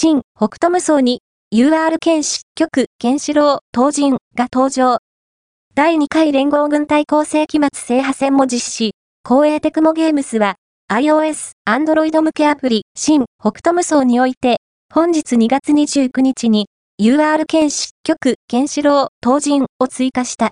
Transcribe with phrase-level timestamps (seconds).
[0.00, 4.98] 新北斗無双に UR 剣士、局、ケンシロ、東人が登場。
[5.74, 8.92] 第2回連合軍対抗世紀末制覇戦も実施。
[9.24, 10.54] 公営テクモゲームスは
[10.88, 14.58] iOS、Android 向けアプリ、新北斗無双において、
[14.94, 16.68] 本日2月29日に
[17.02, 20.46] UR 剣士、局、ケンシロ、東人を追加した。